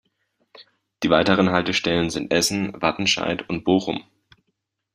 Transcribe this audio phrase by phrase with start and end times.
[1.03, 4.03] Die weiteren Haltestellen sind Essen, Wattenscheid und Bochum.